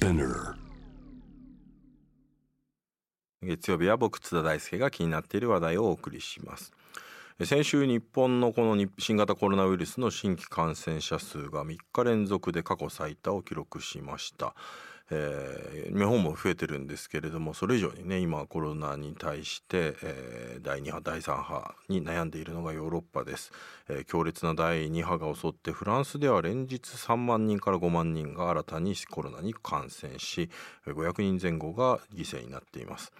[0.00, 0.54] Spinner
[3.42, 6.72] 月曜日は僕津田大輔が気になっている話題をお送りします。
[7.44, 14.54] 先週日本のこの新型コロナウイルスの新規感染者数が3日連続で過去最多を記録しました。
[15.10, 23.52] えー、日本も増えてるんですけれどもそれ以上にね今コロナに対して、えー、第2波第3波に悩んでいるのがヨーロッパです、
[23.88, 30.48] えー、強烈な第2波が襲ってフランスでは連日3万人から5万人が新たにコロナに感染し
[30.86, 33.12] 500人前後が犠牲になっています。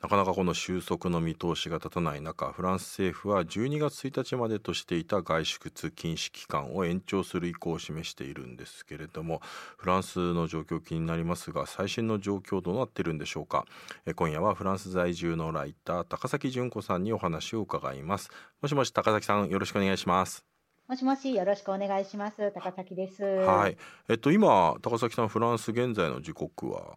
[0.00, 9.42] なかなかこの収束の見通しが立たない中フランス政府は12月1日までとしていた外出禁止期間を延長する意向を示しているんですけれども
[9.76, 13.64] フランスの状況気になりますが最新の状況どうなっているんでしょうか。
[14.06, 18.30] え今夜はフランス在住のライター高崎純子さんにお話を伺います。
[18.62, 20.44] もしもし高崎さんよろしくお願いします。
[20.86, 22.52] もしもしよろしくお願いします。
[22.52, 23.24] 高崎です。
[23.24, 23.76] はい。
[24.08, 26.96] えっと今高崎さんフランス現在の時刻は？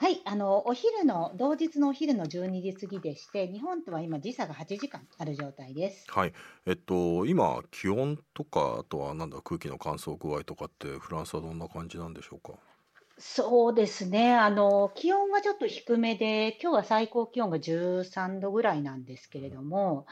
[0.00, 6.06] はい、あのお昼の同日のお昼の12時過ぎでして、日本とは今時差が8時間ある状態です。
[6.08, 6.32] はい、
[6.66, 12.58] えっと今気温とかあとはなんだ空気の乾燥具合とかってフランスはどんな感じなんでしょうか？
[13.18, 14.34] そうですね。
[14.34, 20.06] あの気温はちょっと低めで、今日は最高気温が13度ぐらいなんですけれども。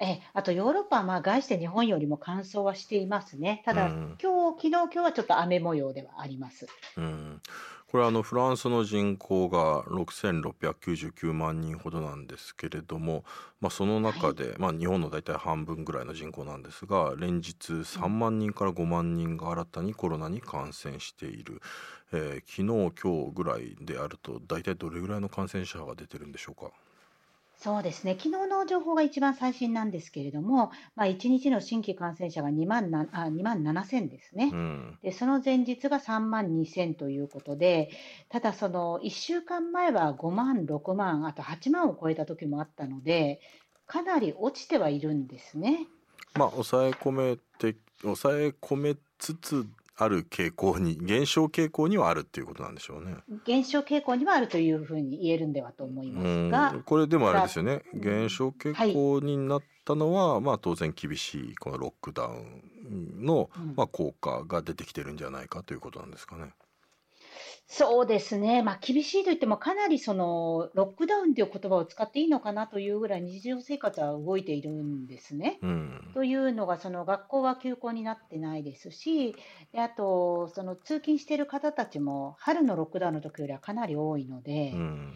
[0.00, 3.62] えあとヨーロッパはまあ外して日本よりも乾燥はしていますね。
[3.64, 6.66] ただ、うん、今日昨日今日はちょっと雨模様ではあります。
[6.96, 7.42] うん
[7.90, 13.24] これあのフランスの人口が6699万人ほどなんですけれども、
[13.60, 21.60] まあ、その中で、はい、まあ、日本の大体半分ぐらいの人口なんですが連日3万人から5万人が新たにコロナに感染している、
[22.12, 26.70] えー、昨日今日ぐらいであると大体どれぐらいの感染者が出てるんでしょうか？
[27.62, 37.90] そうですね、昨日の情報が一番最新なんですけれども、まあ、1日の新規感染者が2万なあ2万7000ですね、うん、で、その前日が3万2000ということで、
[38.30, 43.42] ただ、その1週間前は5万、6万、あと8万を超えた時もあったので、
[43.86, 45.86] かなり落ちてはいるんですね。
[46.38, 49.66] まあ、抑え込めて抑え込めつつ
[50.00, 53.16] ある傾向に減少傾向にはあるっていうことなんでしょうね。
[53.44, 57.82] 減少傾向にはあるというふうに言えるんではと思いますが、これでもあれですよね。
[57.92, 66.54] 減少傾向になったのは、はい、まあ当然厳しいこのロックダウンの、まあ効果が出てきてるんじゃないかということなんですかね。
[67.72, 75.60] そうですね、まあ、厳しいといっても、かなりそのロックダウンという言葉を使っていいのかなというぐらい、日常生活は動いているんですね。
[75.62, 79.36] うん、というのが、その学校は休校になってないですし、
[79.72, 84.72] であと、その通勤している方たちも、春のロックダウンの時よりはかなり多いので。
[84.74, 85.14] うん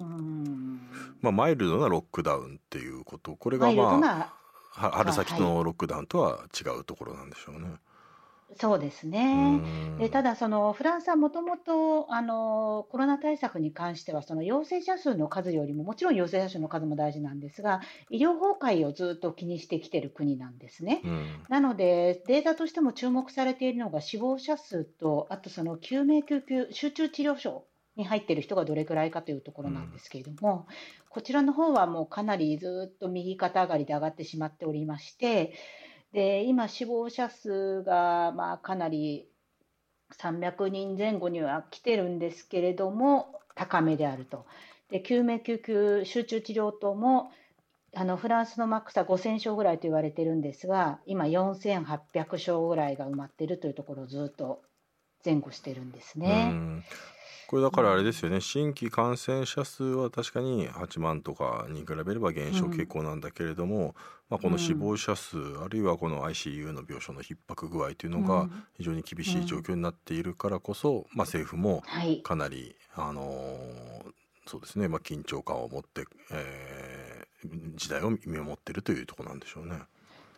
[0.00, 0.80] うん
[1.20, 4.32] まあ、マイルドなロックダウンっていうこと、これが、ま
[4.74, 7.76] あ、春先のロックダウンとは違うところなんでしょうね。
[8.56, 9.60] そうですね。
[9.98, 17.80] で、ただそのフランスはもともとあのコロナ対策に関してはその陽性者数の数よりももちろん陽性者数の数も大事なんですが、
[18.10, 18.52] 医療崩
[18.82, 21.02] 壊をずっと気にしてきている国なんですね。
[21.48, 30.66] なのでデータとしても注目されているのが死亡者数とあとその救命救急集中治療所に入っている人がどれくらいかというところなんですけれども、
[31.08, 35.52] こちらの方はもうかなりずっと右肩上がりで上がってしまっておりまして。
[36.12, 39.28] で今、死亡者数がまあかなり
[40.18, 44.46] 300人前後には来てるんですけれども、高めであると。
[44.90, 47.30] で救命救急集中治療等も
[47.94, 54.62] あのフランスのマックスは5000床ぐらいと言われてるんですが、今、4800床ぐらいが埋まっているというところをずっと
[55.24, 56.52] 前後してるんですね。
[57.50, 63.96] これだからあれですよね、新規感染者数は確かに8万とかに比べれば減少傾向なんだけれども、
[64.28, 71.82] まあ、この死亡者数、あるいはこの ICU の病床の逼迫具合というのが非常に厳しい状況になっているからこそ、まあ、政府も
[72.22, 73.58] かなり、あの
[74.46, 79.74] そうですね、まあ、緊張感を持って、えー、時代を見守っているというところなんでしょうね。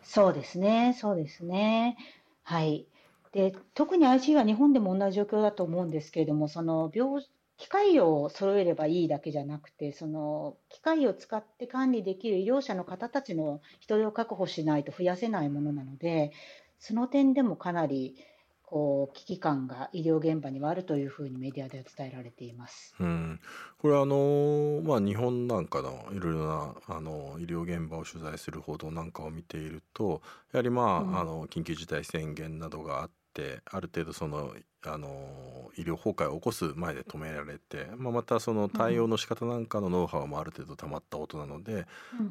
[0.01, 1.95] そうですね、そうですね。
[2.41, 2.87] はい。
[3.33, 7.21] で、特に ICU は日本でも同じ状況だと思うんですけれども、その病
[7.57, 16.31] 機械を揃えればいいだけじゃなくて、その機械を使って管理できる医療者の方たちの人手を確保しないと増やせないものなので、
[16.79, 18.15] その点でもかなり
[18.63, 22.95] こう危機感が医療現場にはあるというふうにメディアでは伝えられています。
[22.99, 23.39] うん、
[23.79, 30.21] これあのまあ日本なんかのいろいろなあの医療現場を取材する報道なんかを見ていると、
[30.51, 33.22] やはりまあ、うん、あの緊急事態宣言などがあって
[33.65, 41.85] ある程度そのあの医療崩壊を起こす前で止められて、まあ、またその対応の仕方なんかのノウハウもある程度たまったことなので、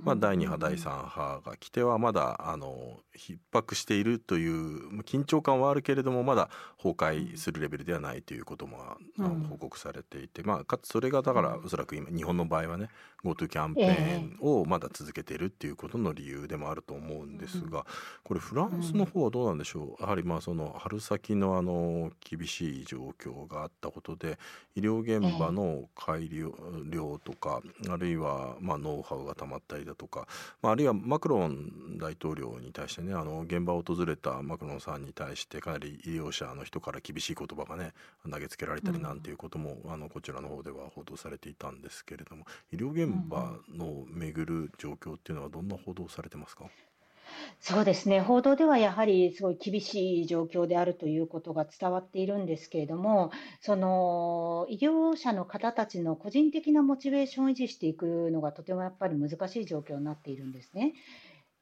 [0.05, 8.79] まあ、第2波第3波が来てはまだあの逼迫しているという緊張感はあるけれどもまだ崩壊するレベルではないということも、
[9.49, 12.89] 報告されていて、まあ、かつそれがだからおそらく今日本の場合はね
[13.25, 17.87] GoTo キャンペーンをまだ続けているっていうことの理由でもあると思うんですが
[18.25, 20.03] これフランスの方はどうなんでしょう？
[20.03, 24.39] やはりまあその春先のあの厳しい状況があったことで
[24.75, 30.27] 医療現場の改良とかあるいはまあノウハウがたまったりだとか、
[30.63, 37.93] まあ、あるいはマクロン大統領に対してねあの現場を訪れたマクロンさんに対してかなり医療者の人から厳しい言葉がね
[38.31, 46.65] 投げつけられたりなんていうことも、あのこちらの方では報道されていたんですけれども医療現場の巡る状況っていうのはどんな報道されてますか？
[47.61, 53.31] そうですね、報道ではやはりすごい厳しい状況であるということが伝わっているんですけれども、
[53.61, 60.95] その医療者の方たちの個人的なモチベーションを維持していくのがとてもやっぱり難しい状況になっているんですね。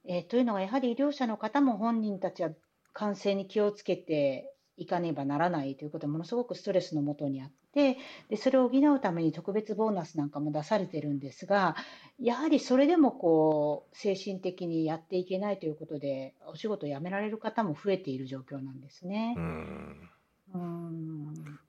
[0.05, 2.51] え、というのは、やはり医療者の方も本人たちは
[2.93, 7.99] 感染に気をつけていかねばならないということでものすごくストレスのもとにあって
[8.31, 11.77] でそれを補うために特別ボーナスなんかも出されてるんですが
[12.19, 19.35] やはりそれでもこう精神的にやっていけないということでお仕事を辞められる方も増えている状況なんですね。
[19.37, 20.11] うん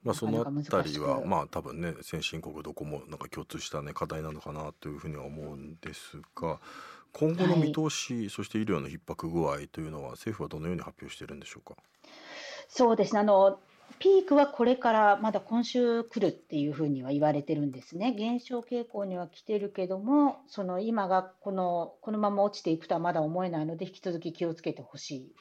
[0.04, 6.60] まあ、そのあたりはまあ多分ね先進国どこもなんか共通したね課題なのかなというふうには思うんですが
[7.14, 11.76] 今後の見通し、はい、そして医療の逼迫具合というのは政府はどのように発表しているんでしょうか？
[12.74, 13.60] そうですねあの
[14.00, 18.14] ピークはこれからまだ今週来るっていうふうには言われてるんですね。
[18.14, 25.36] 減少傾向には来てるけども、その今がこのこのまま落ちていくとはまだ思えないので、引き続き気をつけてほしい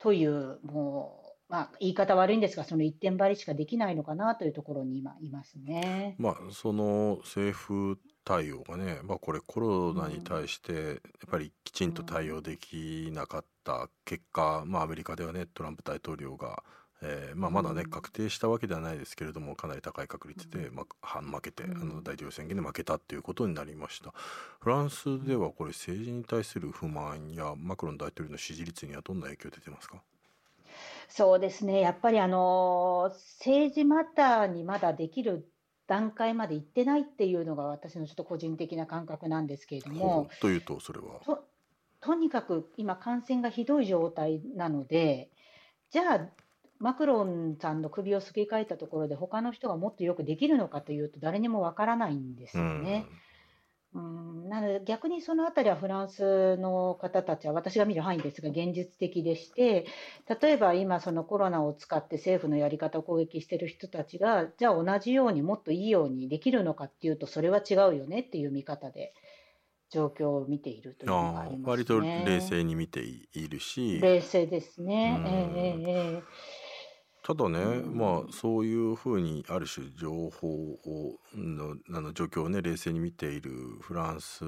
[0.00, 6.16] という、もう、まあ、言い方悪いんですが、その一点張りしかできないのかなというところに今いますね。
[6.18, 10.98] まあ、その政府対応がね、まあ、これコロナに対してやっ
[11.28, 16.62] ぱりきちんと対応できなかった結果、まあ、アメリカではねトランプ大統領が、
[17.02, 24.14] えーまあ、まだね確定したわけではないですけれどもかなり高い確率で、まあ、負けてあの大統領選挙で負けたっていうことになりました。
[24.60, 29.96] フランスではこれ政治に対する不満やマクロン大統領の支持率にはどんな影響出てますか？
[31.08, 31.80] そうですね。
[31.80, 35.49] やっぱりあの政治マターにまだできる
[35.90, 40.30] 段階まで行ってないっていうのが私のちょっと個人的な感覚なんですけれども。
[40.40, 41.44] というとそれはと
[42.00, 45.30] とにかく今感染がひどい状態なので
[45.90, 46.28] じゃあ
[46.78, 53.06] マクロンさんの首をすり替えたところで他の人がもっとよくできるのかというと誰にもわからないんですよね。
[53.10, 53.29] うん
[53.94, 59.86] うんなので逆にそのあたりはフランスの方たちは私が見る範囲ですが現実的でして
[60.40, 69.12] 例えば今そのコロナを使って政府のやり方を攻撃している人たちがじゃあ同じようにもっといいようにできるのかっていうとそれは違うよねっていう見方で
[69.90, 71.62] 状況を見ているというのがありますね。
[71.64, 75.20] 割と冷静に見ているし冷静ですね。
[75.26, 76.22] えー、えー
[77.22, 83.50] ただね、まあそういうふうにある種情報をのあの状況をね冷静に見ている
[83.80, 84.42] フランス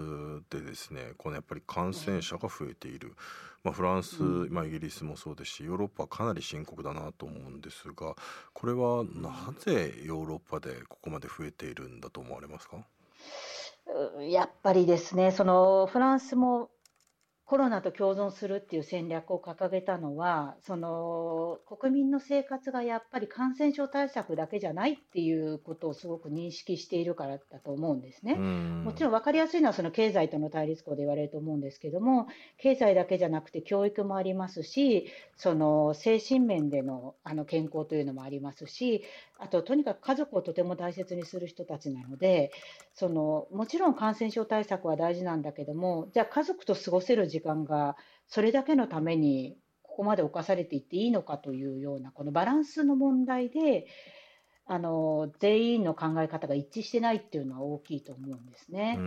[0.50, 3.14] でですねこのやっぱり感染者が増えている、
[3.62, 8.16] まあ、フランス、まあ、イギリスもそうですしヨーロッパはかなり深刻だなと思うんですが
[8.52, 12.78] これはなぜヨーロッパでここまで増えているんだと思われますか？
[14.28, 16.70] やっぱりですねそのフランスも
[17.52, 28.36] コロナと共存するっていう戦略を掲げたのは、その国民の生活がやっぱり感染症対策だけじゃないっていうことをすごく認識しているからだと思うんですね。
[28.36, 39.04] もちろん分かりやすいのはその経済との対立校で言われると思うんですけども、経済だけじゃなくて教育もありますし、その精神面でのあの健康というのもありますし、
[39.42, 42.52] あととにかく家族をとても大切にする人たちなので、
[42.94, 47.96] そのもちろん感染症対策は大事なんだけども、じゃあ家族と過ごせる時間が
[48.28, 53.86] それだけのためにここまで侵されていっていいのかというようなこのバランスの問題で
[54.66, 58.98] あの全員の考え方が一致してないっていうのは大きいと思うんですね。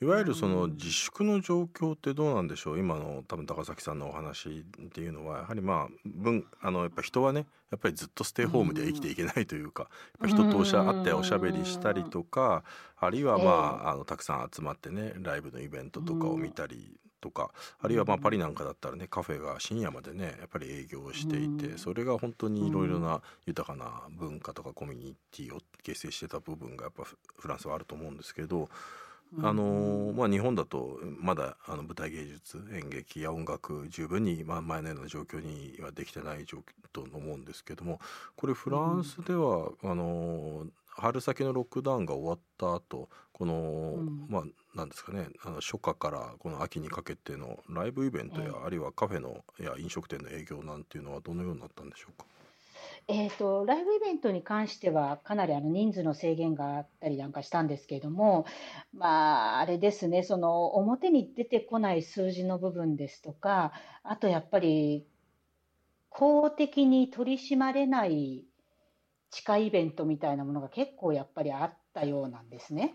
[0.00, 9.84] いわゆるその自粛の状況ってどうなんでしょう、今の多分高崎さんのお話っていうのはやはりまあ分あのやっぱ人はねやっぱりずっとステイホームで生きていけないというか、
[10.20, 12.62] やっぱ人とおしゃ会っておしゃべりしたりとか、
[12.96, 13.44] あるいはま
[13.84, 17.50] あ,、あのたくさん集まってねライブのイベントとかを見たりとか
[17.80, 28.68] あるいはまあパリなんかだったらねカフェが深夜までねやっぱり営業していてそれが本当にいろいろな豊かな文化とかコミュニティを形成してた部分がやっぱフランスはあると思うんですけど
[29.42, 36.62] あのまあ、日本だとまだあの舞台芸術演劇や音楽十分に、まあ、前のような状況にはできてない状況
[36.92, 37.98] と思うんですけども
[38.36, 44.42] これフランスでは、うん、あの春先のロックダウンが終わった後この、うん、まあ
[44.74, 52.24] なんですかねあの初夏からこの秋にかけてのライブイベントや、あるいはカフェのや飲食店の営業なんていうのはどのようになったんでしょうか？
[53.06, 58.46] えーと、ライブイベントに関しては、かなりあの人数の制限があったりなんかしたんですけれども、
[58.94, 63.72] まあ、あれですね、その表に出てこない数字の部分ですとか、
[64.04, 65.06] あとやっぱり、
[66.08, 68.44] 公的に取り締まれない
[69.30, 72.94] 地下イベントみたいなものが結構やっぱりあったようなんですね。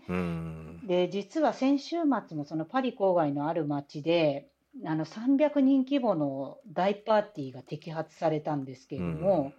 [0.86, 1.96] で、実は先週
[2.28, 4.48] 末もそのパリ郊外のある町で、
[4.84, 9.52] あの300人規模の大パーティーが摘発されたんですけれども、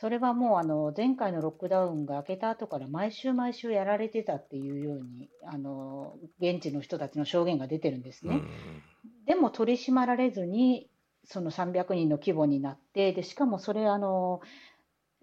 [0.00, 8.40] それはもうあの前回のロックダウンが明けた後から毎週毎週やられてたっていうようにあの現地の人たちの証言が出てるんですね。
[9.26, 10.88] でも取り締まられずに
[11.24, 14.40] その300人の規模になってでしかもそれあの、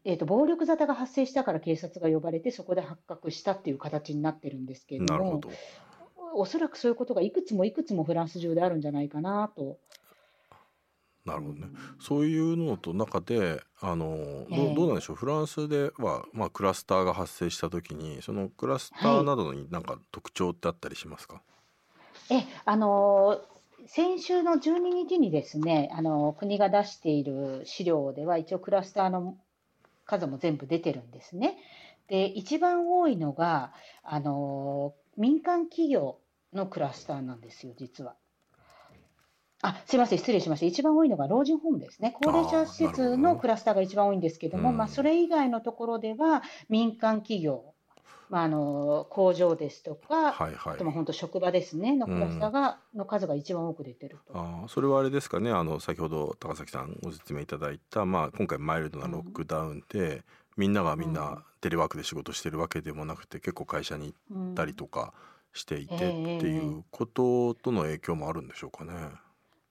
[0.07, 5.41] えーと、暴力沙汰が発生したから警察が呼ばれてそこで発覚したっていう形になってるんですけれども
[6.33, 9.79] おそらくそういうことがいくつもいくつもフランス中であるんじゃないかなと。
[11.25, 11.67] なるほどね。
[11.99, 15.17] そういうのと中であの、えー、どうなんでしょう。
[15.17, 21.41] フランスでは、まあ、クラスターが発生した時にそのクラスターなどになんか特徴ってあったりしますか、
[22.29, 23.41] はい、えあの
[23.87, 29.37] 先週の12日にですねあの国が出している資料では一応クラスターの
[30.07, 31.57] 数も全部出てるんですね。
[32.07, 36.17] で一番多いのがあの民間企業
[36.53, 38.15] のクラスターなんですよ実は。
[39.61, 40.65] あすみません、失礼しました。
[40.67, 42.15] 一番多いのが老人ホームですね。
[42.23, 47.73] 高齢者施設のクラスターが一番多いんですけども、まあ、それ以外のところでは、民間企業、
[48.29, 54.33] まあ、あの工場ですとか、はいはい、あとも本当職場ですねのクラスターが、の数が一番多く出てると。
[54.35, 60.23] あそれはあれですかねあの先ほど高崎さんご説明いただいた、まあ、今回マイルドなロックダウンで、うん、
[60.57, 65.13] みんながみんなテレワークで仕事してるわけでもなくて結構会社に行ったりとか
[65.53, 66.05] していて、って
[66.47, 68.93] いうこととの影響もあるんでしょうかね。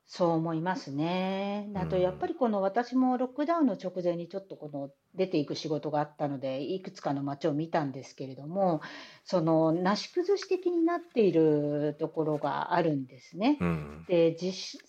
[0.08, 1.68] そう思いますね。
[1.74, 8.82] あとやっぱりこの私もロックダウンの直前にちょっとこの出ていく仕事があったので、いくつかの街を見たんですけれども、
[9.24, 13.58] そのなし崩し的になっているところがあるんですね。
[13.60, 14.04] うん。
[14.06, 14.80] で、実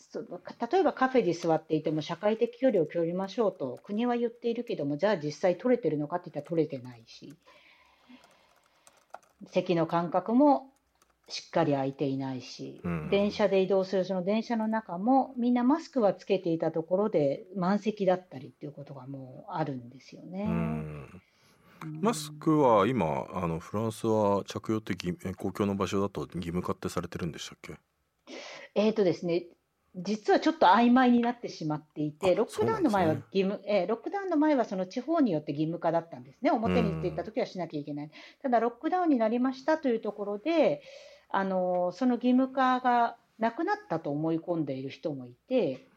[0.72, 7.34] 例えばカフェで座っていても社会的距離を取りましょうと国は言っているけども、じゃあ実際取れてるのかって言ったら取れてないし、
[9.48, 10.72] 席の間隔も
[11.30, 20.46] しっかり開いていないし、うん、電車で移動するその電車の中もみんなマスクはつけていたところで満席だったりっていうことがもうあるんですよね。
[20.48, 21.22] うん、
[22.02, 24.96] マスクは今あのフランスは着用って
[25.36, 27.74] 公共の場所だと義務化ってされてるんでしたっけ？
[28.76, 29.48] えっ、ー、とですね
[30.00, 36.52] 実はちょっと曖昧になってしまっていて、ロックダウンの前は義務、ねえー、ロックダウンの前はその地方によって義務化だったんですね。
[36.52, 38.12] 表に出た時はしなきゃいけない。
[38.44, 40.84] ただロックダウンになりましたというところで、
[41.30, 45.88] あのその義務化がなくなったと思い込んでいる人もいて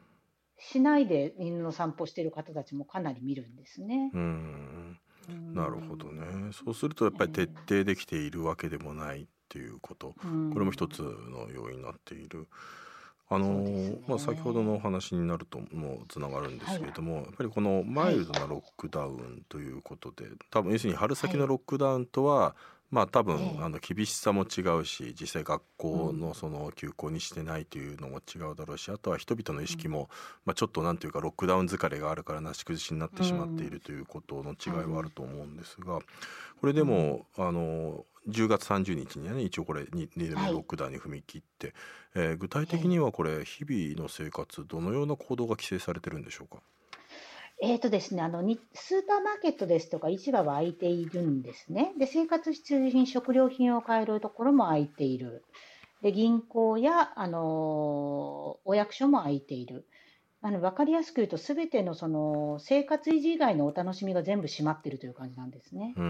[0.58, 4.10] しないで犬の散歩している方たちもかなり見るんですね。
[4.12, 4.98] うん。
[5.54, 6.52] なるほどね。
[6.52, 10.14] そうするとやっぱり徹底できているわけでもないっていうこと、
[10.52, 12.48] これも一つの要因になっている。
[13.32, 22.56] あの、ね、まあ、先ほどのお話になるともつながるんですけれども、はい、やっぱりこのマイルドなロックダウンということで、多分要するに春先のロックダウンとは、
[22.90, 30.08] まあ多分、ええ、あの厳しさも違うし実際学校のその休校にしてないというのも違うだろうし、うん、あとは人々の意識も、
[30.44, 36.00] まあ、ちょっとなんていうかロックダウン疲れがあるからなし崩しになってしまっているということの違いはあると思うんですが
[36.60, 41.74] これでも、うん、あの10月30日にはね一応これ 2, 2度目ロックダウンに踏み切って、
[42.14, 46.60] はい、えー、具体的にはこれ日々の生活どのような行動が規制されてるんでしょうか？
[46.60, 51.92] えーとですね、あのにスーパーマーケットですとか市場は開いているんですね。
[51.98, 55.44] で、生活必需品、食料品を買えるところも開いている。
[56.02, 59.86] で、銀行や、あのお役所も開いている。
[60.42, 65.92] あの分かりやすく言うと、すべてのその生活維持以外のお楽しみが全部閉まっているという感じなんですね。
[65.96, 66.04] うん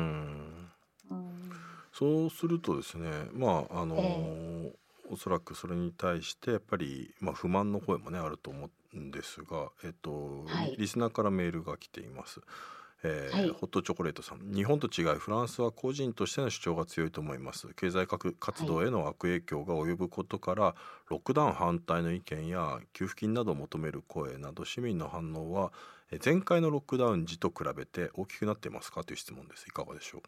[1.11, 1.50] うん
[1.92, 8.66] そうするとですね、まああのえー、おそらくそれに対してやっぱり、まあ、不満の声もねあると思
[8.99, 12.41] んですが、えっと、はい、リスナーからメールが来ています。
[13.03, 14.53] えー、はい、ホットチョコレートさん。
[14.53, 17.69] 日本と違いフランスは個人としての主張が強いと思います。
[17.75, 20.75] 経済活動への悪影響が及ぶことから、はい、
[21.09, 25.73] ロックダウン反対の意見や給付金などを求める声など市民の反応は
[26.23, 29.03] 前回のロックダウン時と比べて大きくなっていますか？
[29.03, 29.65] という質問です。
[29.67, 30.23] いかがでしょう？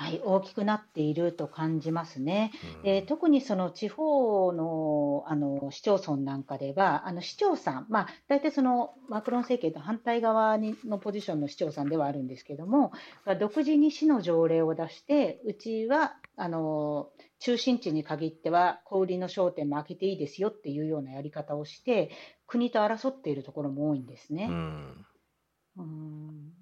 [0.00, 2.52] はい、大きくなっていると感じますね。
[2.82, 12.92] で特にその地方のあの市町村なんかでは、あの市長さん、まあ、大体そのマクロン政権と反対側にのポジションの市長さんではあるんですけども、
[13.38, 22.10] 独自に市の条例を出して、うちはあの中心地に限っては小売りの商店も開けていいですよっていうようなやり方をして、
[22.46, 24.46] 国と争っているところも多いんですね。
[24.48, 25.06] うん
[25.76, 26.52] うん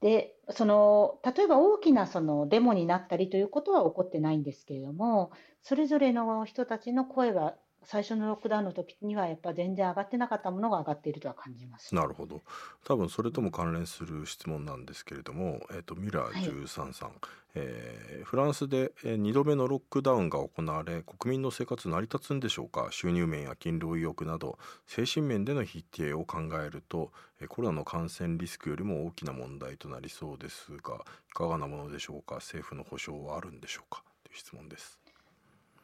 [0.00, 11.94] でその例えば大きなそのデモになったりということは起こってないんですけれども、それぞれの人たちの声が最初のロックダウンの時にはやっぱ全然上がってなかったものが上がっているとは感じます。
[11.94, 12.42] なるほど。
[12.84, 17.18] 多分それとも関連する質問なんですけれども、えっ、ー、とミラー13さん、はい、
[17.54, 22.88] えー、フランスで2度目のロックダウンが行われ、国民の生活成り立つんでしょうか？
[22.90, 27.12] 収入面や勤労意欲など精神面での否定を考えると、
[27.48, 30.96] コロナの感染リスクよりも大きな問題となりそうですが、
[31.30, 32.36] いかがなものでしょうか？
[32.36, 34.02] 政府の保障はあるんでしょうか？
[34.22, 35.00] という質問です。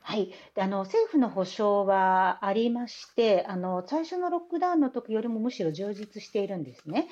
[0.09, 7.09] はい、であの政府の保障はありまして、あの最初のロックダウンの時よりもむしろ充実しているんですね。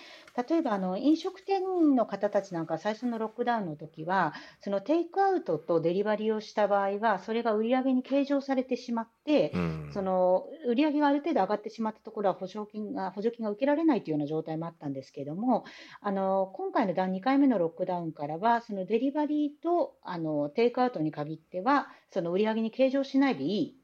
[0.49, 15.65] 例えばあの飲食店の方たちなんか最初のロックダウンの時は、そのテイクアウトとデリバリーをした場合は、それが売り上げに計上されてしまって、うん、その売り上げがある程度上がってしまったところは補助金が補助金が受けられないというような状態もあったんですけれども、
[16.01, 23.81] あの今回の第2回目のロックダウンからは、そのデリバリーとあのテイクアウトに限っては、その売り上げに計上しないでいい、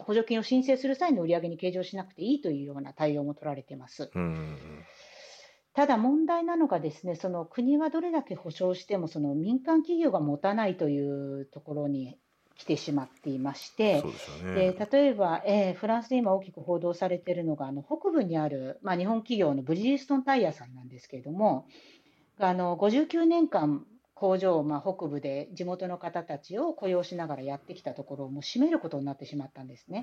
[0.00, 4.10] 補助金を申請する際の売り上げに計上しなくていいというような対応も取られています。
[5.74, 12.18] ただ問題なのがですね、その国はどれだけ保証してもその民間企業が持たないというところに
[12.56, 14.02] 来てしまっていまして、
[14.54, 21.66] で、ね、例えば、えー、フランスで今大きく報道されているのがあの北部にある、まあ、日本企業のブリヂストンタイヤさんなんですけれども、
[22.38, 23.86] あの59年間
[24.22, 30.00] 工場をまあ北部で地元の方たちを雇用しながらやってきたところをもう閉めることになってしまったんですね。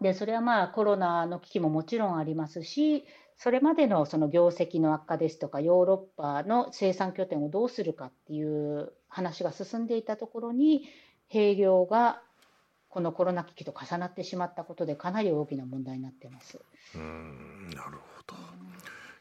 [0.00, 3.04] でそれはまあコロナの危機ももちろんありますし
[3.36, 10.88] それまでのその業績の悪化ですとかヨーロッパの生産拠点をどうするかっていう話が進んでいたところに
[11.30, 12.22] 閉業が
[12.88, 16.58] このコロナ危機と重なってしまったことでかなり大きな問題になってます。
[16.94, 18.67] うんなるほど。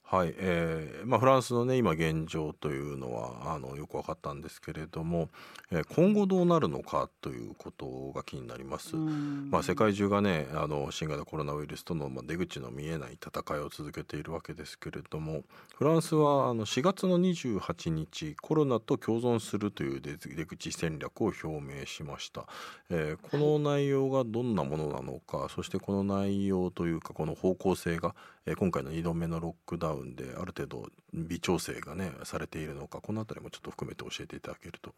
[0.09, 5.27] はい、えーまあ、フランスのね今現状というのはあのよく分かったんですけれども、
[5.69, 8.95] えー、今後どうなるのかということが気になります。
[8.95, 15.43] まあ、世界中がねあの新型コロナウイルスとの、まあ、出口の見えない戦いを続けているわけですけれども
[15.75, 22.45] フランスはあの4月の28日コロナと共存するという出口戦略を表明しました、
[22.89, 28.15] えー、この内容がどんなものなのかそしてこの内容というかこの方向性が、
[28.49, 34.95] え、今回の2度目のロックダウンである程度微調整がねされているのかこの辺りもちょっと含めて教えていただけると。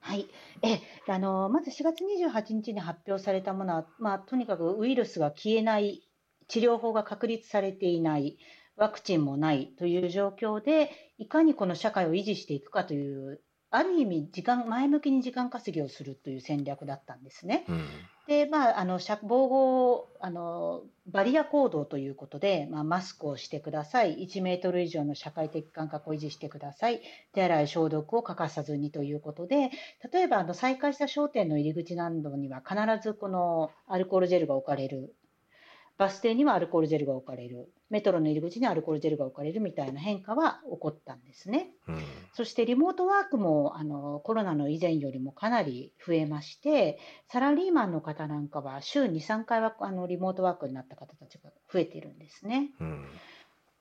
[0.00, 0.26] はい、
[0.62, 6.02] えあのまず4月28日に発表されたものは、まあ、とにかくウイルスが消えない、
[6.48, 8.36] 治療法が確立されていない、
[8.76, 17.64] ワクチンもないという状況で、いかにこの社会を維持していくかというある意味時間前向きに時間稼ぎをするという戦略だったんですね。
[17.68, 17.84] うん、
[18.26, 24.26] でまああの防護あのバリア行動ということで、まあ、マスクをしてください。
[24.26, 27.00] 1メートル以上の社会的間隔を維持してください。
[27.32, 29.70] 手洗い消毒を欠かさずにということで
[30.12, 35.14] 例えばあの再開した商店の入り口などには必ずこのアルコールジェルが置かれる
[36.00, 41.72] バス停にはアルコールジェルが置かれるメトロの入り口にアルコールジェルが置かれるみたいな変化は起こったんですね。
[41.88, 52.70] うん、そしてリモートワークもあのコロナの以前よりもかなり増えましてサラリーマンの方なんかは週2、3回はあのリモートワークになった方たちが増えているんですね。
[52.80, 53.04] うん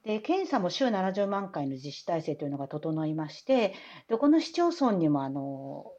[0.03, 3.73] で検査も週70万回の実施体制というのが整いまして
[4.08, 5.91] どこの市町村にもあの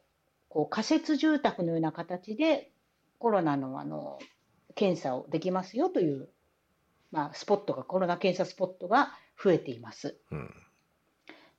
[0.49, 2.71] こう仮設住宅のような形で
[3.19, 4.17] コロナのあの
[4.75, 6.29] 検査をできますよという、
[7.11, 10.17] まあ、スポットが、コロナ検査スポットが増えています。
[10.31, 10.53] うん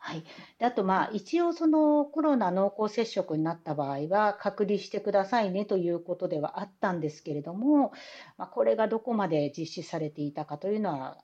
[0.05, 0.25] はい、
[0.59, 7.92] であと、まあ、一応そのコロナ濃厚接触になった場合は隔離してくださいねということではあったんですけれども、
[8.37, 11.18] まあ、これがどこまで実施されていたかというのは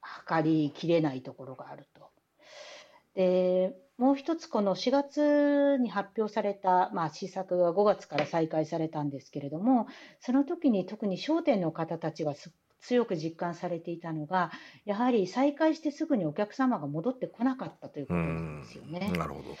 [0.00, 2.10] 測りきれないところがあると。
[3.18, 9.88] でもう一つ、この4月に発表された、まあ、施策が5月から再開されたんですけれども、
[10.20, 12.32] その時に特に商店の方たちが
[12.80, 14.52] 強く実感されていたのが、
[14.84, 19.10] やはり再開してすぐにお客様が戻ってこなかったということなんですよね。
[19.16, 19.56] なるほど。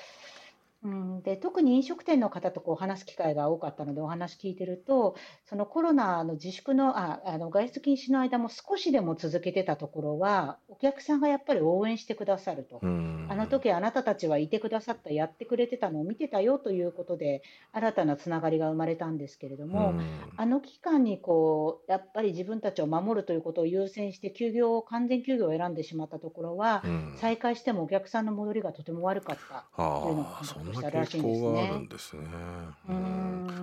[0.84, 5.16] うん、で特に飲食店の方とこう話す機会が多かったのでお話聞いてると
[5.48, 12.80] そのコロナの自粛のああの外出禁止の間も少しでも続けてたところはお客さんがやっぱり応援してくださると。
[13.28, 19.94] あの時あなたたちはいてくださった、やってくれてたのを見てたよということで、新たなつながりが生まれたんですけれども、
[20.36, 26.82] あの期間にこうやっぱり自分たちを守るということを優先して、休業を、完全休業を選んでしまったところは、
[27.16, 30.40] 再開してもお客さんの戻りがとても悪かったというのが
[30.74, 32.26] そんな傾向があるんですね。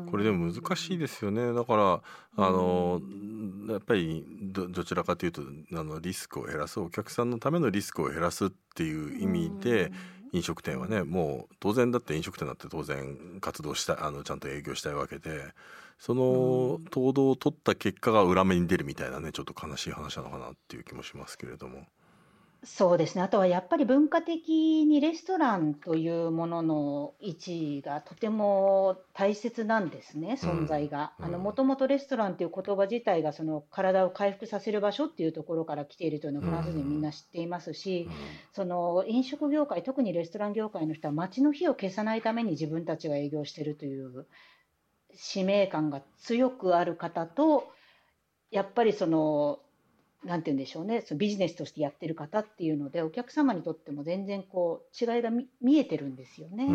[0.09, 1.53] これでも難しいですよね。
[1.53, 2.01] だから
[2.37, 3.01] あの
[3.69, 5.41] やっぱりどどちらかというと
[5.73, 9.91] あのリスクを減らすお客さんのためのリスクを減らすっていう意味で
[10.31, 15.53] 飲食店はねもう当然だって飲食店だって当然活動したあのちゃんと営業したいわけで
[15.97, 21.85] その行動を取った結果が裏目に出るみたいなねちょっと悲しい話なのかなっていう気もしますけれども。
[22.67, 23.21] そうですね。
[23.21, 31.13] あとはやっぱり文化的にレストランというものの位置がとても大切なんですね、存在が。
[31.19, 38.09] あの、もともとレストランという言葉自体がその体を回復させる場所っていうところから来ているというのをフランス人みんな知っていますし、
[38.51, 44.25] その飲食業界、特にレストラン業界の人は街の火を消さないために自分たちが営業しているという
[45.13, 47.67] 使命感が強くある方と、
[48.49, 49.59] やっぱりその
[50.25, 56.67] なんて言うんでしょうね、そのビジネスとしてやってる方っていうので、お客様にとっても全然こう違いが見えてるんですよね。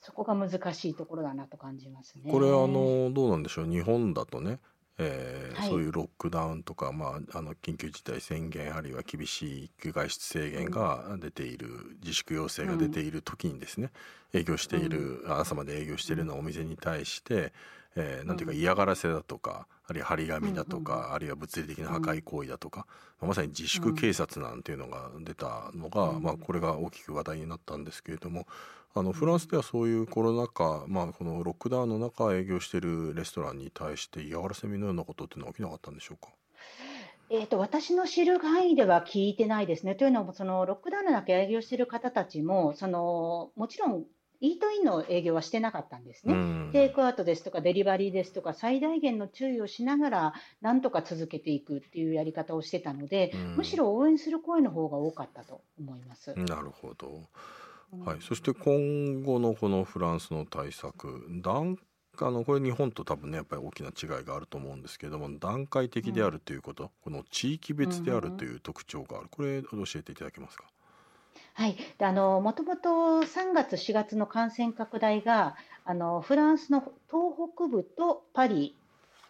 [0.00, 2.30] そこが難しいところだなと感じますね。
[2.30, 3.66] これあのどうなんでしょう。
[3.66, 4.58] 日本だとね、
[4.98, 13.90] えーはい、そういうロックダウンとか、まあ、あの緊急事態宣言あるいは厳しい外出制限が出ている、うん、自粛要請が出ている時にですね、
[14.32, 17.52] 営業している、うん、朝まで営業しているのお店に対して、
[18.00, 22.86] えー、なんていうか嫌がらせだとか、あるいは張り紙だとか、あるいは物理的な破壊行為だとか、
[23.20, 28.46] まさに自粛警察なんていうのが出たのが、まあ、これが大きく話題になったんですけれども
[28.94, 36.28] あのフランスではそういうコロナ禍、まあ、このロックダウンの中営業しているレストランに対して嫌がらせのようなことっていうのは起きなかったんでしょうか？
[37.30, 39.94] えーと、私の知る範囲では聞いてないですね。
[39.94, 44.04] というのも、そのロックダウンの中営業している方たちも、そのもちろん
[44.40, 56.34] イートインの営業はしてなかったんですね、うん、テイクアウトですとかデリバリーですとか最大限の注意をしながらなんとか続けていくっていうやり方をしてたので、うん、むしろ応援する声の方が多かったと思います。
[56.34, 57.22] なるほど、
[58.04, 61.76] はい、そして今後のこのフランスの対策段
[62.20, 70.64] あのこれ日本と多分ねやっぱり大きな違いがあると思うんですけれども段階的であるということ、この地域別であるという特徴がある、これ教えていただけますか？
[71.58, 72.88] はい、であのもともと
[73.22, 78.76] 3月、4月の感染拡大があのフランスの東北部とパリ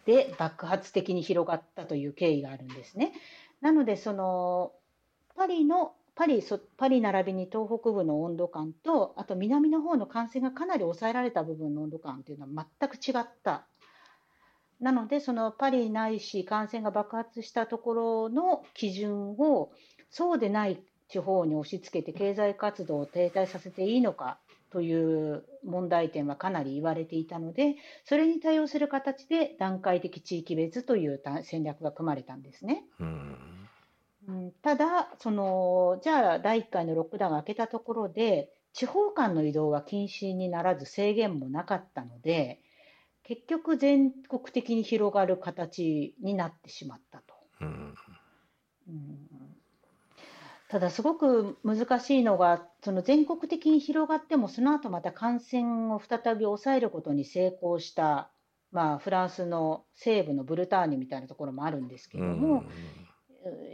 [0.04, 3.14] で爆発的に広がったという経緯があるんですね。
[3.62, 4.72] なのでその
[5.36, 6.44] パリのパリ
[6.76, 13.66] パリ並びに東北部の温度感とあと南の方の感染がかなり抑えられた部分の温度感というのは全く違った。
[14.80, 19.72] なのでそのパリないし感染が爆発したところの基準を
[20.10, 24.38] そうでない地方に押し付けて経済活動を停滞させていいのか
[24.70, 32.84] という問題点はかなり言われていたので、それに対応する形で段階的地域別という戦略が組まれたんですね。
[33.00, 42.60] うんただその、じゃあ第1回のロックダウンが明けたところで、地方間の移動は禁止にならず制限もなかったので、
[43.22, 47.34] 結局全国的に広がる形になってしまったと。
[47.60, 47.94] うん、
[48.88, 49.27] うん
[50.68, 58.30] ただすごく難しいのが、その全国的に広がっても、その後また感染を再び抑えることに成功した、
[58.70, 62.64] まあ、フランスの西部のブルターニュみたいなところもあるんですけれども、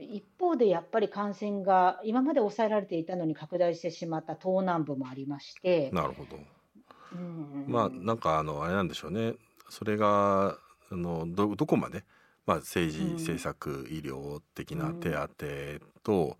[0.09, 5.91] 一方でやっぱり感染が今まで抑えられていたのに拡大してしまった東南部もありまして。
[5.93, 6.39] なるほど。
[7.13, 9.35] うん、まあなんかあのあれなんでしょうね。
[9.69, 10.59] それが
[10.91, 12.05] あのどどこまで
[12.47, 15.27] まあ、政治、政策、医療的な手当
[16.03, 16.37] と、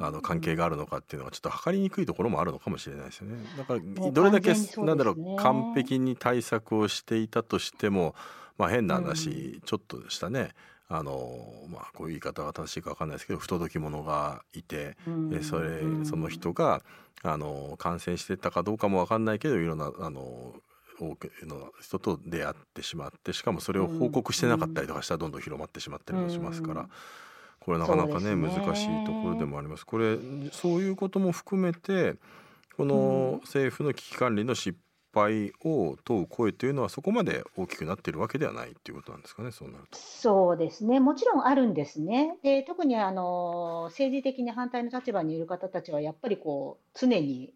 [0.00, 3.38] あの関係があるのかっていうのはちょっと測りにくいところもあるのかもしれないですよね。
[3.56, 8.14] だからどれだけ、なんだろう完璧に対策をしていたとしても、
[8.58, 10.50] まあ、変な話、ちょっとしたね
[10.88, 16.82] あのまあこういう言い方が正しいか分かんないですけど不届き者がいて、うそれその人が
[17.22, 20.54] あの感染してたかどうかも分かんないけどいろんなあの
[21.00, 26.88] 多くの人と出会ってしまってしかもそれを報告してなかったりとかしたらどんどん広まってしまったりもしますから。
[27.60, 29.84] これなかなかね、ね、難しいところでもあります。
[29.84, 30.16] これ
[30.52, 32.14] そういうことも含めて
[32.78, 34.78] この政府の危機管理の失
[35.12, 39.98] 敗を問う声というのはそこまで大きくなっているわけではないということなんですかね、そうなると。
[39.98, 42.38] そうですね、もちろんあるんですね。
[42.42, 47.52] で特にあの政治的に反対の立場にいる方たちはやっぱりこう常に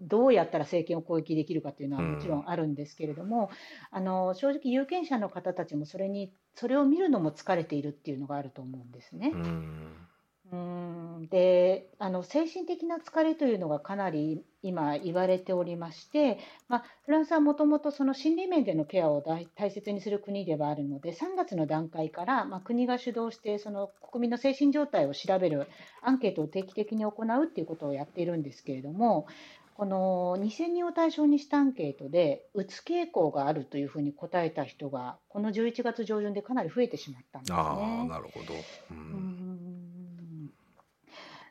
[0.00, 3.50] どうやったら政権を攻撃できるかというのはもちろんあるんですけれども、
[3.92, 9.30] うん、あの正直、有権者の方たちもそれにそれを見るのも疲れているっていうのがあると思うんですね。
[9.34, 10.06] うん。
[10.54, 25.66] ん、であの精神的な疲れというのがかなり今言われておりまして、まあ、フランスはもともとその心理面でのケアを大大切にする国ではあるので3月の段階から、まあ、国が主導してその国民の精神状態を調べる
[26.02, 29.26] アンケートを定期的に行うっていうことをやっているんですけれども
[29.74, 37.58] この2000人を対象にしたアンケートでうつ傾向があるというふうに答えた人がこの11月上旬でかなり増えてしまったんですね。
[37.58, 38.54] あなるほど、
[38.92, 40.50] うん。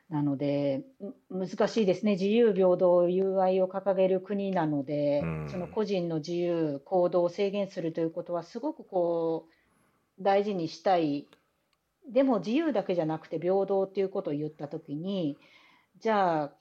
[0.08, 0.84] なので、
[1.30, 11.26] 難しいですね、自由、平等、友愛を掲げる国なので、うん、その個人の自由、行動を制限するということは、すごくこう大事にしたい、
[12.10, 15.36] でも自由だけじゃなくて平等ということを言ったときに、
[15.98, 16.52] じゃあ、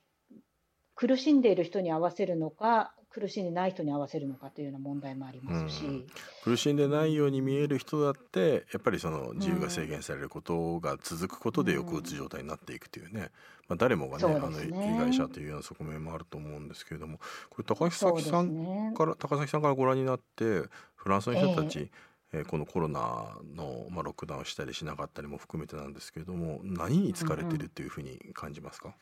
[0.95, 6.07] 苦しんでいる人に合わせるのか、苦しんでない人に合わせるのかというような問題もありますし、うん、
[6.43, 13.29] 苦しんでないように見える人だってやっぱりその自由が制限されることが続くことで抑うつ状態になっていくというね、
[13.67, 17.19] まあ、誰もがね、ね、あの被害者というような側面もあると思うんですけれども
[17.51, 20.63] これ高崎さんから、ね、高崎さんからご覧になって
[20.95, 21.91] フランスの人たち、
[22.31, 28.93] えこのコロナの、まあ、ロックダウンしたりしなかったりも含めてなんですけれども何に疲れてるっていうふうに感じますか、うん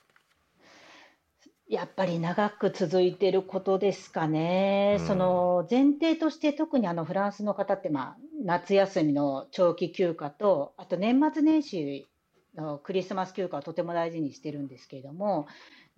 [1.71, 12.09] やっぱり長く続いていることですかね、うん、その前提として特にあのフランスの方って、まあ、夏休みの長期休暇とあと年末年始
[12.57, 15.47] のクリスマス休暇をとても大事にしてるんですけれども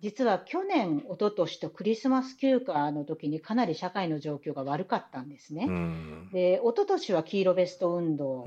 [0.00, 5.66] 実は去年、一昨年とクリスマス休暇の時にかなり社会の状況が悪かったんですね。
[5.66, 8.44] うん、で一昨年は黄色ベスト運動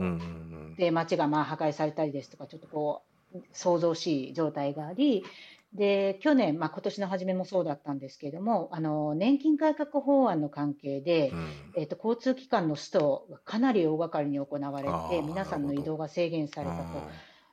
[0.78, 3.02] で街がまあ破壊されたりですとかちょっとこ
[3.34, 5.26] う想像しい状態があり
[5.74, 16.84] で去年、まあ今年の初めもそうだったんですけれども、あの年金改革法案の関係で、うん、えーと、交通機関のストがかなり大掛かりに行われて、皆さんの移動が制限されたと。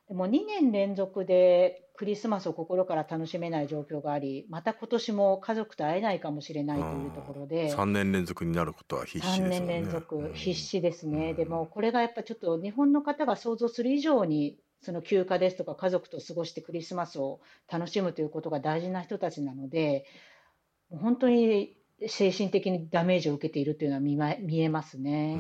[0.09, 9.47] でも2年連続でクリスマスを心から楽しめない状況があり、また今年も家族と会えないかもしれないというところで、3年連続になることは必死ですね。
[9.47, 17.41] 3年連続、必死ですね、うん、でもこれがやっぱちょっと日本の方が想像する以上にその休暇ですとか家族と過ごしてクリスマスを
[17.73, 20.05] 楽しむということが大事な人たちなので
[20.91, 25.39] 本当に精神的にダメージを受けているというのは見,、ま、見えますね。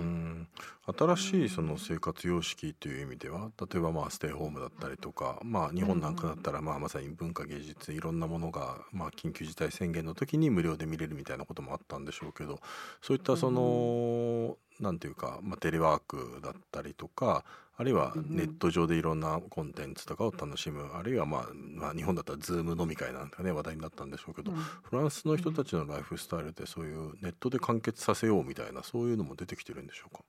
[0.87, 12.61] 新しいその生活様式という意味では例えばまあステイホームだったりとか、まあ、日本なんかだったらまあまさに文化芸術いろんなものがまあ緊急事態宣言の時に無料で見れるみたいなこともあったんでしょうけど
[13.01, 17.45] そういったそのなんていうか、まあ、テレワークだったりとか
[17.77, 30.23] あるいはネット上でいろんなコンテンツとかを楽しむ、あるいは、まあ、まあ日本だったらズーム飲み会なんかね話題になったんでしょうけど、うん、フランスの人たちのライフスタイルってそういうネットで完結させようみたいなそういうのも出てきてるんでしょうか？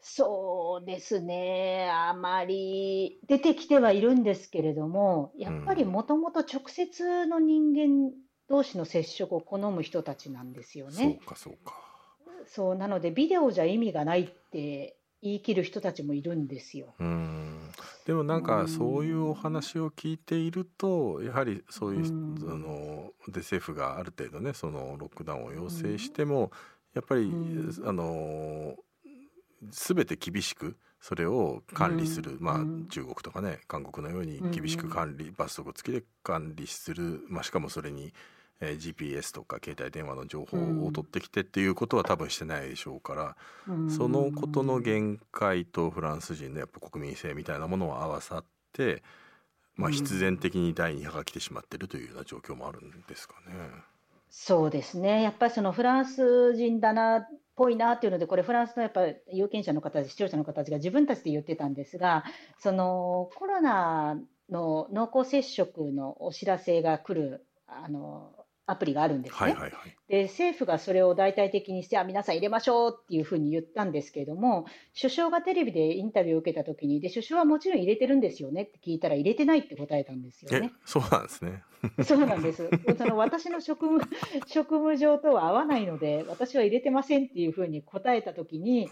[0.00, 8.12] そうですね、あまり出てきてはいるんですけれども、やっぱりもともと直接の人間
[8.48, 10.92] 同士の接触を好む人たちなんですよね。
[10.92, 11.74] そうかそうか。
[12.46, 16.94] そうなのでビデオじゃ意味がないって言い切る人たちもいるんですよ。
[17.00, 17.70] うん。
[18.06, 26.52] でもなんかそういうお話を聞いているとやはりそういう、うあので政府がある程度ねそのロックダウンを要請しても、
[26.94, 27.30] やっぱり、
[27.84, 28.74] あの
[29.62, 32.58] 全て厳しくそれを管理する、まあ
[32.90, 38.12] 中国とかね韓国のように厳しく管理、罰則付きで管理する、まあ、しかもそれに
[38.60, 43.36] えー、GPS とか携帯電話の情報を取ってきてっていうことは多分してないでしょうから、
[43.68, 49.02] うん、そのことの限界とフランス人のやっぱ国民性みたいなものを合わさって、
[49.74, 53.52] まあ、必然的に第2波が来てしまってるというような状況もあるんですかね。
[54.30, 55.22] そうですね。
[55.22, 62.24] やっぱりそのフランス人だなっぽいなっていうので、これ、フランスのやっぱ有権者の方、視聴者の方たちが自分たちで言ってたんですが、
[62.58, 64.18] そのコロナ
[64.50, 68.32] の濃厚接触のお知らせが来るあの
[68.66, 69.38] アプリがあるんですね。
[69.38, 74.66] はいはいはい、で政府がそれを大々的にしてあ皆さん入れましょうっていうふうに言ったんですけれども
[74.98, 80.72] 首相がテレビでインタビューを受けた時にで首相はもちろん入れてるんですよねって聞いたら入れてないって答えたんですよね。
[80.84, 81.62] そうなんですね。
[82.04, 82.68] そうなんです。
[82.96, 84.00] その私の職務
[84.46, 88.88] 職務上とは合わないので私は入れてませんっていうふうに答えた時に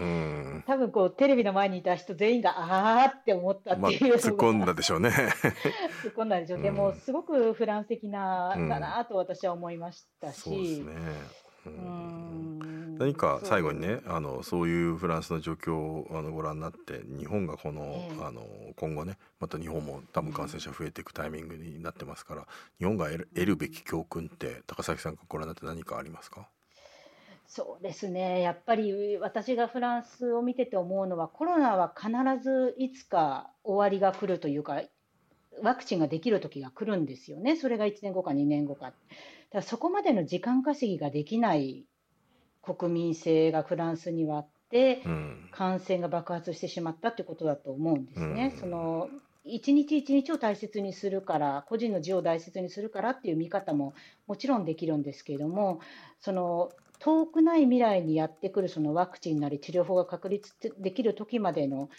[0.67, 5.11] 多分こうテレビの前にいた人全員がああって思ったっていう、まあ、突っ込んだでしょうね。
[6.03, 6.63] 突っ込んだでしょう。
[6.63, 10.41] でもすごくフランス的なだなと私は思いましたし。
[10.41, 11.04] そうですね。
[11.67, 12.97] うん。
[12.99, 22.47] 何か最後にねあのそういうフランスの状況をあのご覧になって日本がこのえあの今後ねまた日本も多分感染者増えていくタイミングになってますから
[22.79, 26.49] 日本が得る得るべき教訓って高崎さんがご覧になって何かありますか？
[27.47, 32.11] そうですね、やっぱり私がフランスを見てて思うのは、コロナは必
[32.43, 34.83] ずいつか終わりが来るというか、
[35.63, 38.93] ワクチンができる時が来るんですよね、それが1年後か2年後か。
[39.55, 41.85] だそこまでの時間稼ぎができない
[42.61, 48.51] 国民性がフランスにはあって、うん、感染が爆発してしまったということだと思うんですね。
[48.53, 49.09] うん、その
[49.45, 53.95] 一日一日を大切にするから個人の自由を大切にするからっていう見方も
[54.27, 55.81] もちろんできるんですけれども
[56.21, 61.91] その遠くない未来にやってくるそのワクチンなり治療法が確立できる時までの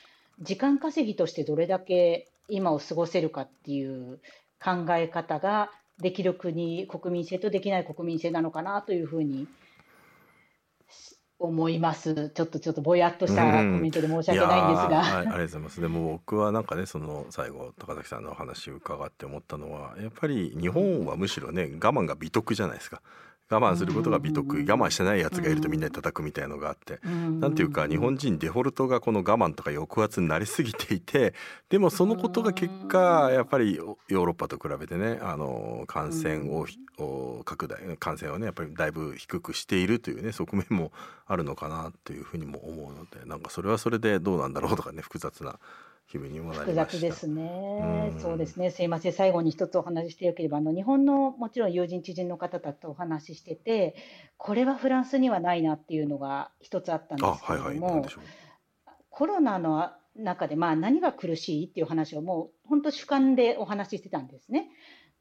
[0.42, 4.20] 時間稼ぎとしてどれだけ今を過ごせるかっていう
[4.62, 9.48] 考え方ができる国国民性とできない国民性なのかなというふうに
[11.38, 12.32] 思います。
[12.32, 15.18] ちょっとちょっとぼやっとしたコメントで申し訳ないんですが。
[15.18, 15.82] ありがとうございます。
[15.82, 23.02] でも僕はなんかねその最後高崎さんのお話を伺って思ったのはやっぱり日本はむしろね我慢が美徳じゃないですか。
[23.50, 31.34] 我慢することが美徳我慢してないやつがいるとみんなで叩くみたいのがあってなんていうか日本人デフォルトがこの我慢とか抑圧になりすぎていて
[31.70, 40.92] でもそのことが結果やっぱりヨーロッパと比べてねあの感染を拡大感染をねやっぱりだいぶ低くしているというね側面も
[41.28, 45.60] あるのかなというふうにも思うのでなんかそれはそれでどうなんだろうとかね複雑な
[46.08, 53.96] 気分にも複雑ですね、うん、そうですね、すいません、最後に一つお話ししてよければ、あの日本のもちろん友人、知人の方とお話ししてて、
[54.38, 58.10] これはフランスにはないなっていうのが一つあったんですけれども、はいはい、
[59.10, 64.70] コロナの中で、まあ、何が苦しいっていう話をもう本当主観でお話ししてたんですね。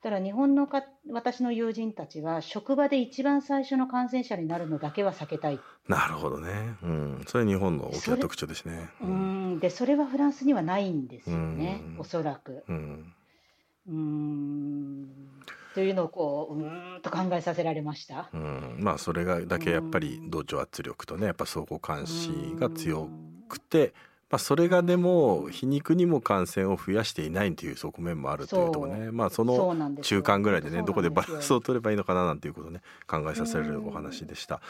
[0.05, 5.59] ただ日本のか私の友人たちは職場で一番最初の感染者になるのだけは避けたい。
[5.89, 6.77] なるほどね。
[6.83, 8.91] うん、それ日本の大きな特徴ですね。
[9.01, 11.81] うん、でそれはフランスにはないんですよね。
[11.97, 12.65] おそらく。
[12.69, 13.15] うん。
[13.89, 15.09] うん
[15.75, 18.29] というのをこううんと考えさせられました。
[18.35, 23.09] うん、まあそれがだけやっぱり同調圧力とねやっぱ相互監視が強
[23.49, 23.95] くて。
[24.35, 34.61] まあ、それがでも皮肉にも感染を増やしていないという側面もあるというところねまあその中間ぐらいでねどこでバランスを取ればいいのかななんていうことをね考えさせるお話でした、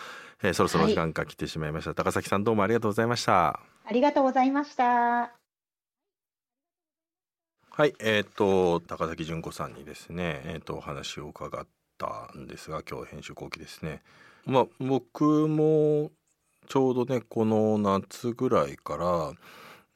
[0.42, 3.58] えー、そろそろ時間が来てしまいました、はい、高崎さんどうもありがとうございました。
[3.86, 4.84] ありがとうございました。
[7.70, 14.02] はいえっ、ー、と高崎純子さんにですねえっ、ー、とお話を伺ったんですが今日編集後期ですね。
[14.44, 16.10] まあ僕も
[16.66, 19.32] ちょうどねこの夏ぐらいから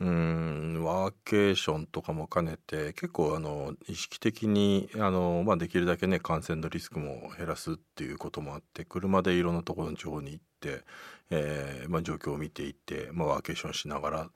[0.01, 10.85] うんワーケーションとかも兼ねて結構あの意識的にあの、まあ、できるだけね感染のリスクも減らすっていうこともあって車でいろんなところの地方に行って、
[11.31, 14.31] えーまあ、状況を見ていって、まあ、ワーケーションしながらっ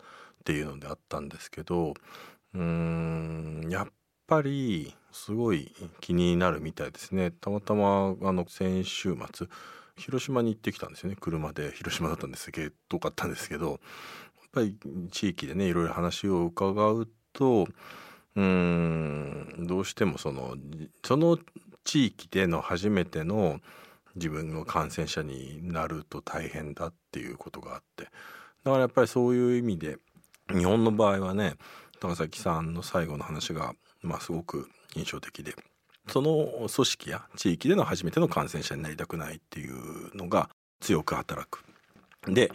[0.44, 1.94] ていうのであったんですけど
[2.54, 3.86] うんやっ
[4.26, 7.30] ぱりすごい気になるみたいですね。
[7.30, 9.46] たまたまあの先週末
[9.96, 11.16] 広島に行ってきたんですよね。
[11.20, 11.72] 車で。
[11.72, 13.78] 広島だったんですけど遠かったんですけどやっ
[14.52, 14.76] ぱり
[15.10, 17.66] 地域でねいろいろ話を伺うと
[18.34, 20.56] うんどうしてもその
[21.04, 21.38] その
[21.84, 23.60] 地域での初めての
[24.14, 28.04] 自分の感染者になると大変だっていうことがあって。
[28.64, 29.98] だからやっぱりそういう意味で
[30.50, 31.54] 日本の場合はね
[32.00, 35.54] 高崎さんの最後の話が、まあ、すごく印象的で。
[36.08, 41.64] その組織や地域での初めての感染者になりたくないっていうのが強く働く。
[42.26, 42.50] で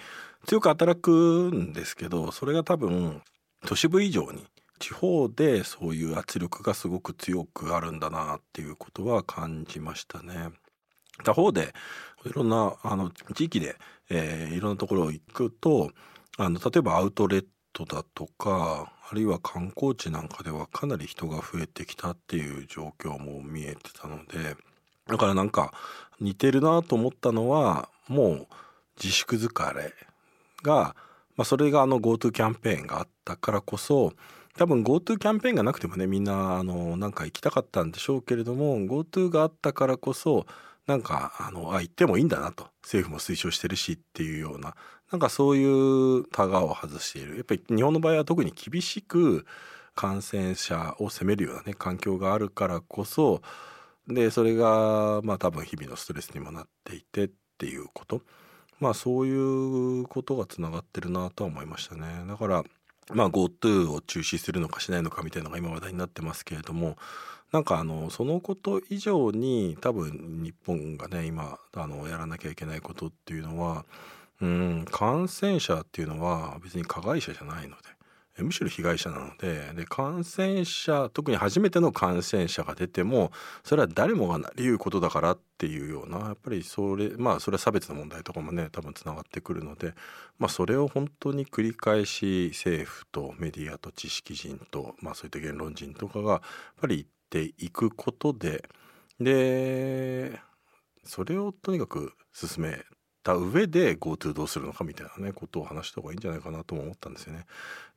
[0.45, 1.11] 強く働く
[1.53, 3.21] んですけどそれが多分
[3.65, 4.45] 都市部以上に
[4.79, 10.51] 地方でそういう圧力がすごく強くあるんだなっていうことは感じましたね。
[11.23, 11.73] 他方で
[12.25, 13.75] いろんなあの地域で、
[14.09, 15.91] えー、いろんなところ行くと
[16.37, 17.45] あの例えばアウトレッ
[17.77, 24.57] トだとかあるいは観光地なんかではかなり人が増えてきたっていう状況も見えてたので
[25.05, 25.71] だからなんか
[26.19, 28.47] 似てるなと思ったのはもう
[29.01, 29.93] 自粛疲れ
[30.63, 30.95] が、
[31.35, 34.13] まあ、それがあの GoTo キャンペーンがあったからこそ
[34.57, 40.47] 多分 GoTo キャンペーンがなくてもねみんなあのなんか行きたかったんでしょうけれども GoTo があったからこそ
[40.87, 42.67] なんかあのあ行ってもいいんだなと。
[42.81, 44.73] 政府も推奨してるしっていうような
[45.11, 47.35] なんかそういうタガを外している。
[47.37, 49.45] やっぱり日本の場合は特に厳しく
[49.95, 53.41] 感染者を責めるようなね環境があるからこそ
[54.07, 58.21] でそれがまあ多分日々のストレスにもなっていてっていうこと。
[58.79, 62.23] まあそういうことがつながってるなとは思いましたね。
[62.27, 62.63] だから
[63.13, 66.97] まあ GoTo を中止するのかしないのかみたいなのが今話題になってますけれども
[67.51, 73.85] なんかあのそのこと以上に多分日本がね今あのやらなきゃいけないことっていうのは
[74.41, 74.85] うん。
[74.91, 77.97] 感染者っていうのは別に加害者じゃないので、
[78.43, 79.73] むしろ被害者なので。
[79.73, 83.31] で感染者特に初めての感染者が出ても
[83.63, 89.93] それは誰もがなりうことだからっていうようなやっぱりそれまあそれは差別の問題とかもね多分つながってくるので、
[90.37, 96.41] まあ、それを本当に繰り返し政府とメディアと知識人と、まあ、そういった言論人とかがやっ
[96.81, 98.63] ぱり言っていくことで
[99.19, 100.39] で
[101.03, 102.83] それをとにかく進め
[103.27, 107.45] た上で GoTo どうするのかみたいなねことを話した方がいいんじゃないかなとも思ったんですよね。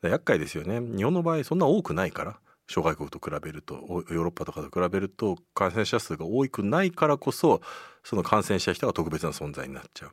[0.02, 7.60] 厄介ですよね日本の場合そんな多くないから諸外国と比べるとヨーロッパとかと比べると感染者数が多くないからこそ
[8.02, 10.10] その感染した人が特別な存在になっちゃう。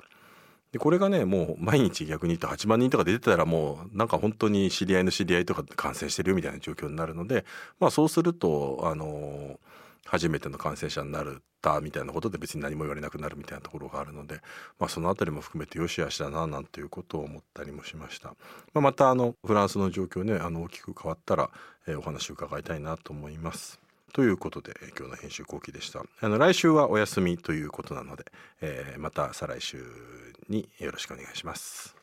[0.71, 7.45] でこれがねもう毎日逆に言うと8万人とか出てたらもうなんか本当に知り合いの知り合いとか感染してるみたいな状況になるので
[7.79, 9.59] まあそうするとあの
[10.07, 11.25] 初めての感染者になっ
[11.61, 14.41] たみたいなことで別に何も言われなくなるみたいなところがあるので、
[14.79, 18.35] まあ、その辺りも含めてよしあしだななんていうことを思ったりもしました、ま
[18.75, 21.49] あ、またあのフランスの状況ねあの大きく変わったら、
[21.87, 23.79] えー、お話を伺いたいなと思います。
[24.13, 26.03] ということで今日の編集後期でした。
[26.21, 28.25] あの来週はお休みということなので、
[28.61, 29.83] えー、また再来週
[30.49, 31.96] によろしくお願いします。